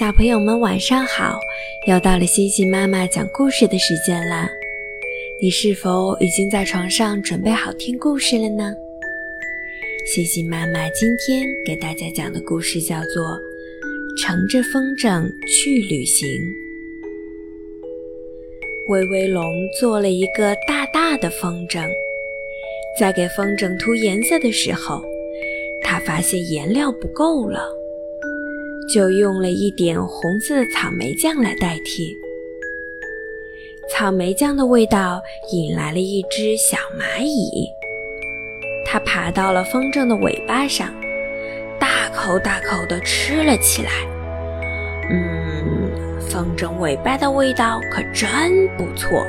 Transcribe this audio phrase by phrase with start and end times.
[0.00, 1.38] 小朋友们晚上好，
[1.86, 4.48] 又到了星星妈妈讲故事的时间啦！
[5.42, 8.72] 你是否已经在床上准备好听故事了呢？
[10.06, 13.38] 星星妈妈今天给大家讲的故事叫做
[14.22, 16.26] 《乘着风筝去旅行》。
[18.88, 19.44] 威威龙
[19.78, 21.86] 做了一个大大的风筝，
[22.98, 25.04] 在给风筝涂颜色的时候，
[25.84, 27.79] 他发现颜料不够了。
[28.92, 32.16] 就用了一点红色的草莓酱来代替。
[33.88, 35.20] 草莓酱的味道
[35.52, 37.68] 引来了一只小蚂蚁，
[38.86, 40.88] 它爬到了风筝的尾巴上，
[41.78, 43.90] 大口大口地吃了起来。
[45.10, 49.26] 嗯，风筝尾巴的味道可真不错。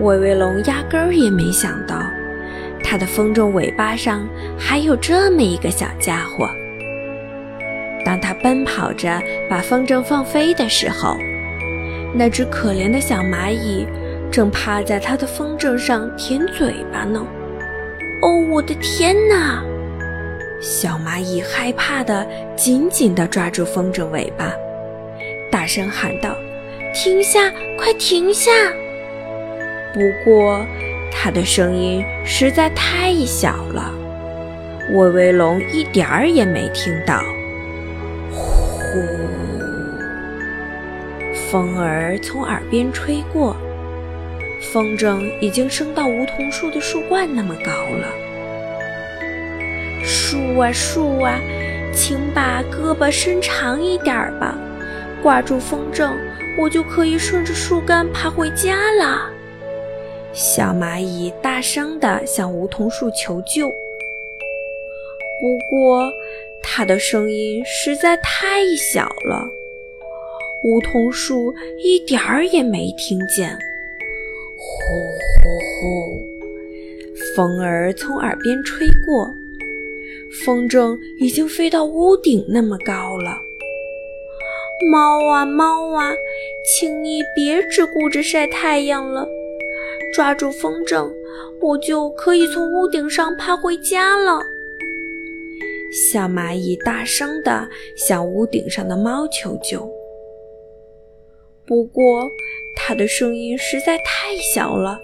[0.00, 2.10] 威威龙压根儿也没想到，
[2.82, 4.26] 它的风筝尾巴上
[4.58, 6.48] 还有这么一个小家伙。
[8.08, 11.14] 当他奔跑着把风筝放飞的时候，
[12.14, 13.86] 那只可怜的小蚂蚁
[14.32, 17.22] 正趴在他的风筝上舔嘴巴呢。
[18.22, 19.62] 哦，我的天哪！
[20.58, 24.54] 小蚂蚁害怕的紧紧地抓住风筝尾巴，
[25.52, 26.34] 大声喊道
[26.94, 27.52] ：“停下！
[27.76, 28.50] 快停下！”
[29.92, 30.64] 不过，
[31.12, 33.92] 它的声音实在太小了，
[34.94, 37.22] 威威龙一点儿也没听到。
[38.88, 39.02] 呼，
[41.50, 43.54] 风儿从耳边吹过，
[44.72, 48.08] 风筝已经升到梧桐树的树冠那么高了。
[50.02, 51.38] 树啊树啊，
[51.92, 54.56] 请把胳膊伸长一点吧，
[55.22, 56.12] 挂住风筝，
[56.58, 59.30] 我就可以顺着树干爬回家了。
[60.32, 63.68] 小蚂蚁大声地向梧桐树求救，
[65.40, 66.10] 不过。
[66.78, 69.44] 它的声音实在太小了，
[70.62, 73.50] 梧桐树一点儿也没听见。
[74.56, 74.94] 呼
[75.42, 76.22] 呼呼，
[77.34, 79.28] 风儿从耳边吹过，
[80.44, 83.36] 风筝已经飞到屋顶那么高了。
[84.88, 86.12] 猫啊猫啊，
[86.64, 89.26] 请你别只顾着晒太阳了，
[90.14, 91.10] 抓住风筝，
[91.60, 94.40] 我就可以从屋顶上爬回家了。
[95.90, 99.88] 小蚂蚁大声地向屋顶上的猫求救，
[101.66, 102.30] 不过
[102.76, 104.98] 它的声音实在太小了，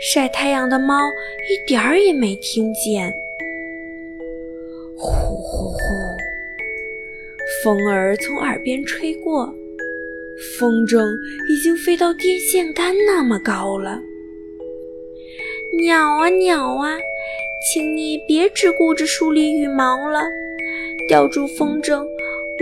[0.00, 1.08] 晒太阳的猫
[1.50, 3.12] 一点儿也没听见。
[4.96, 5.78] 呼呼呼，
[7.62, 9.52] 风儿从耳边吹过，
[10.58, 11.16] 风筝
[11.50, 14.00] 已经飞到电线杆那么高了。
[15.86, 16.96] 鸟啊鸟啊！
[17.60, 20.28] 请你别只顾着梳理羽毛了，
[21.08, 22.06] 吊住风筝，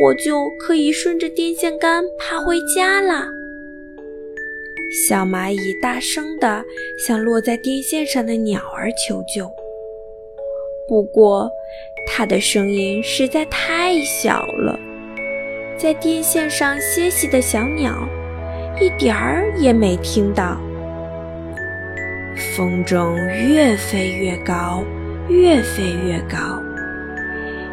[0.03, 3.29] 我就可以顺着电线杆爬回家啦。
[5.09, 6.65] 小蚂蚁大声地
[6.99, 9.51] 向落在电线上的鸟儿求救，
[10.89, 11.51] 不过
[12.07, 14.79] 它的声音实在太小了，
[15.77, 18.09] 在电线上歇息的小鸟
[18.81, 20.59] 一点儿也没听到。
[22.57, 24.83] 风筝越飞越高，
[25.29, 26.59] 越飞越高，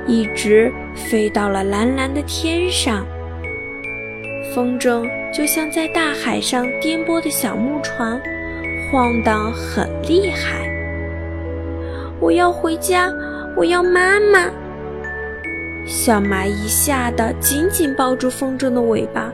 [0.06, 3.08] 一直飞到了蓝蓝的天上。
[4.54, 8.22] 风筝就像在大海上颠簸的小木船，
[8.92, 10.70] 晃荡很厉害。
[12.20, 13.10] 我要回家，
[13.56, 14.52] 我要妈妈！
[15.86, 19.32] 小蚂蚁吓得紧紧抱住风筝的尾巴，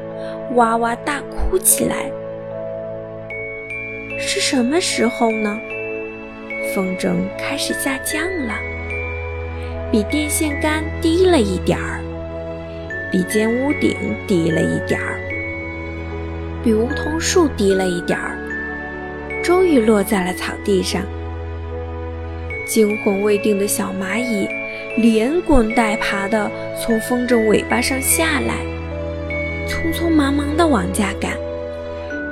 [0.53, 2.11] 哇哇大哭起来。
[4.19, 5.59] 是什么时候呢？
[6.75, 8.53] 风筝开始下降了，
[9.91, 12.01] 比电线杆低了一点儿，
[13.11, 13.95] 比尖屋顶
[14.27, 15.19] 低了一点儿，
[16.63, 18.37] 比梧桐树低了一点儿，
[19.41, 21.01] 终于落在了草地上。
[22.67, 24.47] 惊魂未定的小蚂蚁
[24.97, 28.57] 连滚带爬地从风筝尾巴上下来，
[29.67, 31.31] 匆匆忙忙地往家赶。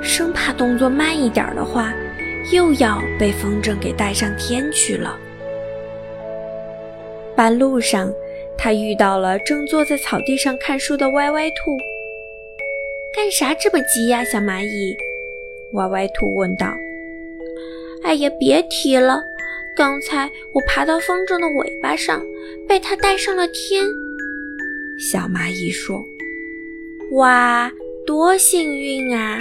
[0.02, 1.92] 生怕动作慢一点的话，
[2.52, 5.18] 又要被风筝给带上天去了。
[7.36, 8.12] 半路上，
[8.56, 11.76] 他遇到了正坐在草地上看书的歪歪兔。
[13.14, 14.96] “干啥这么急呀，小蚂蚁？”
[15.74, 16.72] 歪歪兔问道。
[18.02, 19.22] “哎呀，别提了，
[19.76, 22.24] 刚才我爬到风筝的尾巴上，
[22.68, 23.84] 被它带上了天。”
[24.98, 26.04] 小蚂蚁说。
[27.12, 27.70] “哇，
[28.06, 29.40] 多幸运啊！”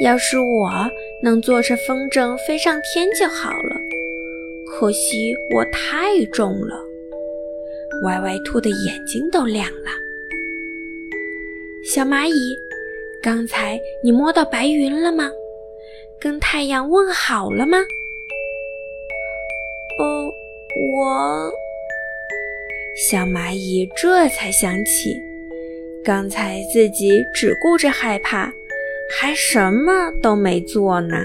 [0.00, 0.90] 要是我
[1.22, 3.76] 能坐着风筝飞上天就好了，
[4.66, 6.74] 可惜我太重了。
[8.04, 9.90] 歪歪兔的眼睛都亮了。
[11.84, 12.56] 小蚂蚁，
[13.22, 15.30] 刚才你摸到白云了吗？
[16.18, 17.78] 跟太阳问好了吗？
[19.98, 20.32] 哦，
[20.94, 21.52] 我……
[23.10, 25.14] 小蚂蚁这才想起，
[26.02, 28.52] 刚才自己只顾着害怕，
[29.10, 31.16] 还什么都没做呢。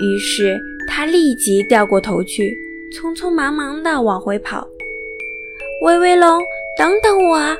[0.00, 0.58] 于是
[0.88, 2.56] 它立即掉过头去，
[2.94, 4.66] 匆匆忙忙地往回跑。
[5.82, 6.42] 威威龙，
[6.78, 7.56] 等等我，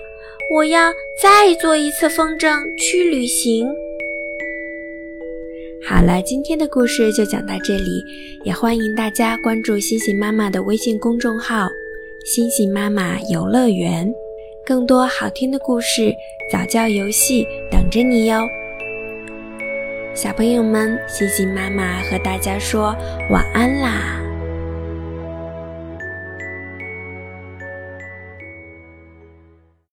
[0.53, 0.93] 我要
[1.23, 3.69] 再做一次风筝去旅行。
[5.87, 8.03] 好了，今天的故事就讲到这里，
[8.45, 11.69] 也欢迎大家关注星星妈妈的微信公众号
[12.25, 14.11] “星星妈妈游乐园”，
[14.65, 16.13] 更多好听的故事、
[16.51, 18.47] 早教游戏等着你哟。
[20.23, 22.95] 小朋友们，星星妈妈和大家说
[23.31, 24.20] 晚安啦。